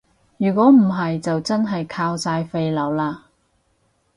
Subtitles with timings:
[0.37, 3.19] 如果唔係就真係靠晒廢老喇